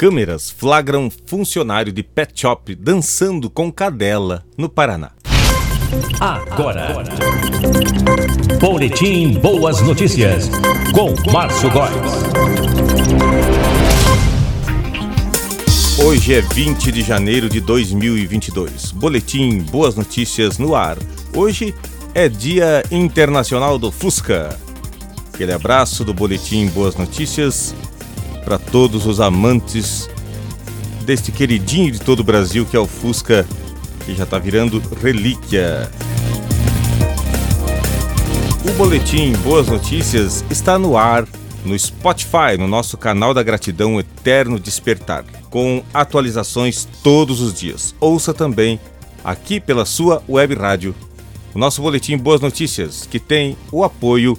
Câmeras 0.00 0.50
flagram 0.50 1.10
funcionário 1.26 1.92
de 1.92 2.02
pet 2.02 2.40
shop 2.40 2.74
dançando 2.74 3.50
com 3.50 3.70
cadela 3.70 4.46
no 4.56 4.66
Paraná. 4.66 5.10
Agora. 6.18 7.04
Boletim 8.58 9.34
Boas 9.34 9.82
Notícias. 9.82 10.48
Com 10.94 11.14
Márcio 11.30 11.70
Góes. 11.70 11.92
Hoje 16.02 16.32
é 16.32 16.40
20 16.40 16.90
de 16.90 17.02
janeiro 17.02 17.50
de 17.50 17.60
2022. 17.60 18.92
Boletim 18.92 19.58
Boas 19.64 19.96
Notícias 19.96 20.56
no 20.56 20.74
ar. 20.74 20.96
Hoje 21.36 21.74
é 22.14 22.26
Dia 22.26 22.82
Internacional 22.90 23.78
do 23.78 23.92
Fusca. 23.92 24.58
Aquele 25.34 25.52
abraço 25.52 26.06
do 26.06 26.14
Boletim 26.14 26.68
Boas 26.68 26.96
Notícias 26.96 27.74
para 28.44 28.58
todos 28.58 29.06
os 29.06 29.20
amantes 29.20 30.08
deste 31.04 31.32
queridinho 31.32 31.90
de 31.90 32.00
todo 32.00 32.20
o 32.20 32.24
Brasil 32.24 32.66
que 32.66 32.76
é 32.76 32.80
o 32.80 32.86
Fusca, 32.86 33.46
que 34.04 34.14
já 34.14 34.24
está 34.24 34.38
virando 34.38 34.82
relíquia. 35.02 35.90
O 38.68 38.72
Boletim 38.72 39.32
Boas 39.44 39.68
Notícias 39.68 40.44
está 40.50 40.78
no 40.78 40.96
ar 40.96 41.26
no 41.64 41.78
Spotify, 41.78 42.56
no 42.58 42.66
nosso 42.66 42.96
canal 42.96 43.34
da 43.34 43.42
Gratidão 43.42 44.00
Eterno 44.00 44.58
Despertar, 44.58 45.24
com 45.50 45.82
atualizações 45.92 46.88
todos 47.02 47.40
os 47.40 47.52
dias. 47.52 47.94
Ouça 48.00 48.32
também 48.32 48.80
aqui 49.24 49.60
pela 49.60 49.84
sua 49.84 50.22
web 50.28 50.54
rádio 50.54 50.94
o 51.54 51.58
nosso 51.58 51.82
boletim 51.82 52.16
Boas 52.16 52.40
Notícias, 52.40 53.06
que 53.10 53.18
tem 53.18 53.56
o 53.72 53.82
apoio 53.82 54.38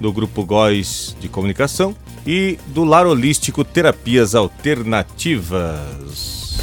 do 0.00 0.12
Grupo 0.12 0.44
Góis 0.44 1.14
de 1.20 1.28
Comunicação 1.28 1.94
e 2.26 2.58
do 2.68 2.84
Lar 2.84 3.06
Holístico 3.06 3.62
Terapias 3.62 4.34
Alternativas. 4.34 6.56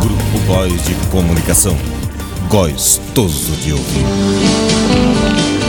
Grupo 0.00 0.46
Góis 0.46 0.84
de 0.84 0.94
Comunicação. 1.10 1.76
Gostoso 2.48 3.52
de 3.56 3.72
ouvir. 3.72 4.06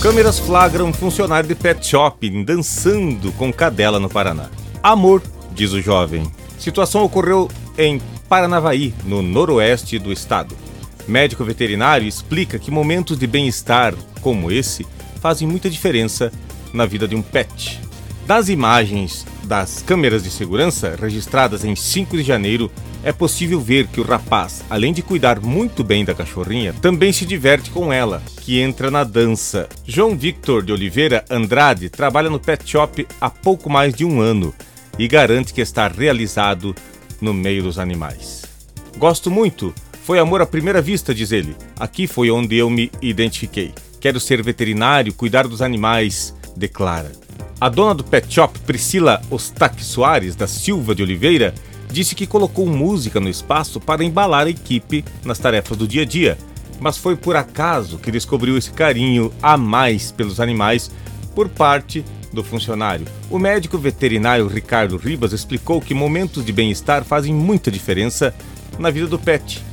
Câmeras 0.00 0.38
flagram 0.38 0.92
funcionário 0.92 1.48
de 1.48 1.56
pet 1.56 1.84
shop 1.84 2.44
dançando 2.44 3.32
com 3.32 3.52
cadela 3.52 3.98
no 3.98 4.08
Paraná. 4.08 4.46
Amor, 4.80 5.20
diz 5.52 5.72
o 5.72 5.82
jovem. 5.82 6.22
Situação 6.56 7.02
ocorreu 7.02 7.50
em 7.76 8.00
Paranavaí, 8.28 8.92
no 9.04 9.22
noroeste 9.22 9.98
do 9.98 10.12
estado. 10.12 10.54
Médico 11.06 11.44
veterinário 11.44 12.06
explica 12.06 12.58
que 12.58 12.70
momentos 12.70 13.18
de 13.18 13.26
bem-estar 13.26 13.94
como 14.20 14.50
esse 14.50 14.86
fazem 15.20 15.48
muita 15.48 15.70
diferença 15.70 16.30
na 16.72 16.84
vida 16.84 17.08
de 17.08 17.16
um 17.16 17.22
pet. 17.22 17.80
Das 18.26 18.50
imagens 18.50 19.24
das 19.48 19.82
câmeras 19.82 20.22
de 20.22 20.30
segurança 20.30 20.94
registradas 21.00 21.64
em 21.64 21.74
5 21.74 22.18
de 22.18 22.22
janeiro, 22.22 22.70
é 23.02 23.10
possível 23.10 23.58
ver 23.58 23.86
que 23.86 24.00
o 24.00 24.04
rapaz, 24.04 24.62
além 24.68 24.92
de 24.92 25.00
cuidar 25.00 25.40
muito 25.40 25.82
bem 25.82 26.04
da 26.04 26.14
cachorrinha, 26.14 26.74
também 26.74 27.10
se 27.10 27.24
diverte 27.24 27.70
com 27.70 27.90
ela, 27.90 28.22
que 28.42 28.60
entra 28.60 28.90
na 28.90 29.04
dança. 29.04 29.66
João 29.86 30.14
Victor 30.14 30.62
de 30.62 30.72
Oliveira 30.72 31.24
Andrade 31.30 31.88
trabalha 31.88 32.28
no 32.28 32.38
pet 32.38 32.68
shop 32.70 33.06
há 33.18 33.30
pouco 33.30 33.70
mais 33.70 33.94
de 33.94 34.04
um 34.04 34.20
ano 34.20 34.54
e 34.98 35.08
garante 35.08 35.54
que 35.54 35.62
está 35.62 35.88
realizado 35.88 36.74
no 37.20 37.34
meio 37.34 37.62
dos 37.62 37.78
animais. 37.78 38.44
Gosto 38.96 39.30
muito, 39.30 39.74
foi 40.04 40.18
amor 40.18 40.40
à 40.40 40.46
primeira 40.46 40.80
vista, 40.80 41.14
diz 41.14 41.32
ele. 41.32 41.56
Aqui 41.78 42.06
foi 42.06 42.30
onde 42.30 42.56
eu 42.56 42.70
me 42.70 42.90
identifiquei. 43.02 43.72
Quero 44.00 44.18
ser 44.18 44.42
veterinário, 44.42 45.12
cuidar 45.12 45.46
dos 45.46 45.60
animais, 45.60 46.34
declara. 46.56 47.12
A 47.60 47.68
dona 47.68 47.94
do 47.94 48.04
pet 48.04 48.32
shop, 48.32 48.58
Priscila 48.60 49.20
Ostaque 49.30 49.84
Soares 49.84 50.36
da 50.36 50.46
Silva 50.46 50.94
de 50.94 51.02
Oliveira, 51.02 51.54
disse 51.90 52.14
que 52.14 52.26
colocou 52.26 52.66
música 52.66 53.18
no 53.20 53.28
espaço 53.28 53.80
para 53.80 54.04
embalar 54.04 54.46
a 54.46 54.50
equipe 54.50 55.04
nas 55.24 55.38
tarefas 55.38 55.76
do 55.76 55.88
dia 55.88 56.02
a 56.02 56.04
dia, 56.04 56.38
mas 56.80 56.96
foi 56.96 57.16
por 57.16 57.34
acaso 57.34 57.98
que 57.98 58.10
descobriu 58.10 58.56
esse 58.56 58.70
carinho 58.70 59.32
a 59.42 59.56
mais 59.56 60.12
pelos 60.12 60.40
animais 60.40 60.90
por 61.34 61.48
parte 61.48 62.04
do 62.38 62.44
funcionário. 62.44 63.06
O 63.28 63.38
médico 63.38 63.76
veterinário 63.76 64.46
Ricardo 64.46 64.96
Ribas 64.96 65.32
explicou 65.32 65.80
que 65.80 65.92
momentos 65.92 66.44
de 66.44 66.52
bem-estar 66.52 67.02
fazem 67.04 67.34
muita 67.34 67.68
diferença 67.70 68.32
na 68.78 68.90
vida 68.90 69.08
do 69.08 69.18
pet. 69.18 69.64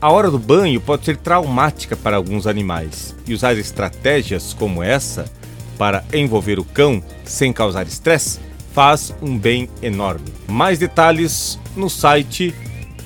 A 0.00 0.10
hora 0.10 0.30
do 0.30 0.38
banho 0.38 0.80
pode 0.80 1.04
ser 1.04 1.18
traumática 1.18 1.94
para 1.96 2.16
alguns 2.16 2.46
animais 2.46 3.14
e 3.26 3.34
usar 3.34 3.58
estratégias 3.58 4.54
como 4.54 4.82
essa 4.82 5.30
para 5.76 6.02
envolver 6.12 6.58
o 6.58 6.64
cão 6.64 7.02
sem 7.24 7.52
causar 7.52 7.86
estresse 7.86 8.40
faz 8.72 9.14
um 9.20 9.36
bem 9.36 9.68
enorme. 9.82 10.32
Mais 10.46 10.78
detalhes 10.78 11.58
no 11.76 11.90
site 11.90 12.54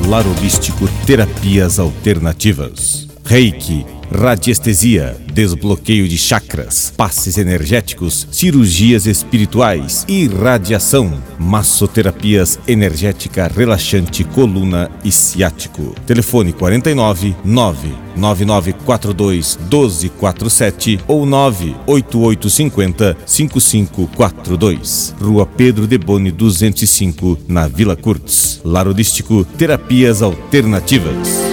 Lar 0.08 0.26
Holístico 0.26 0.88
Terapias 1.06 1.78
Alternativas. 1.78 3.06
Reiki 3.24 3.86
radiestesia, 4.12 5.16
desbloqueio 5.32 6.06
de 6.06 6.18
chakras, 6.18 6.92
passes 6.96 7.38
energéticos, 7.38 8.28
cirurgias 8.30 9.06
espirituais, 9.06 10.04
irradiação, 10.06 11.20
massoterapias 11.38 12.58
energética 12.68 13.48
relaxante 13.48 14.22
coluna 14.22 14.90
e 15.02 15.10
ciático. 15.10 15.94
Telefone 16.06 16.52
49 16.52 17.34
99942 17.44 19.58
1247 19.62 21.00
ou 21.08 21.24
98850 21.24 23.16
5542. 23.24 25.14
Rua 25.20 25.46
Pedro 25.46 25.86
de 25.86 25.96
Boni 25.96 26.30
205, 26.30 27.38
na 27.48 27.66
Vila 27.66 27.96
Curtis. 27.96 28.60
Larodístico 28.64 29.44
Terapias 29.44 30.22
Alternativas. 30.22 31.51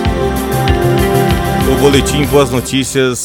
O 1.72 1.76
boletim 1.80 2.26
Boas 2.26 2.50
Notícias, 2.50 3.20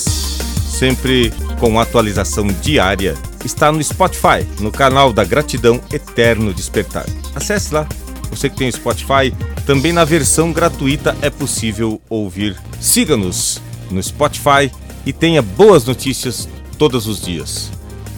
sempre 0.69 1.32
com 1.59 1.81
atualização 1.81 2.47
diária, 2.47 3.15
está 3.43 3.72
no 3.72 3.82
Spotify, 3.82 4.47
no 4.60 4.71
canal 4.71 5.15
da 5.15 5.25
Gratidão 5.25 5.81
Eterno 5.91 6.53
Despertar. 6.53 7.06
Acesse 7.34 7.72
lá. 7.72 7.88
Você 8.28 8.50
que 8.50 8.56
tem 8.56 8.69
o 8.69 8.72
Spotify, 8.72 9.32
também 9.65 9.93
na 9.93 10.05
versão 10.05 10.53
gratuita 10.53 11.16
é 11.22 11.31
possível 11.31 12.00
ouvir. 12.10 12.55
Siga-nos 12.81 13.62
no 13.91 14.03
Spotify 14.03 14.71
e 15.06 15.12
tenha 15.12 15.41
boas 15.41 15.84
notícias 15.84 16.47
todos 16.76 17.06
os 17.06 17.22
dias. 17.22 17.71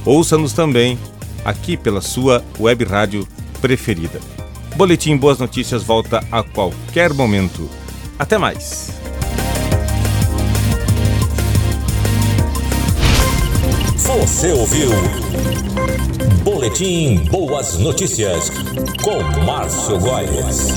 Ouça-nos 0.04 0.52
também 0.52 0.98
aqui 1.44 1.76
pela 1.76 2.00
sua 2.00 2.44
web 2.58 2.84
rádio 2.84 3.28
preferida. 3.60 4.20
Boletim 4.74 5.16
Boas 5.16 5.38
Notícias 5.38 5.82
volta 5.84 6.24
a 6.32 6.42
qualquer 6.42 7.12
momento. 7.14 7.70
Até 8.18 8.36
mais! 8.36 8.90
Você 14.06 14.52
ouviu? 14.52 14.90
Boletim 16.44 17.24
Boas 17.28 17.76
Notícias 17.76 18.50
com 19.02 19.20
Márcio 19.44 19.98
Góes. 19.98 20.76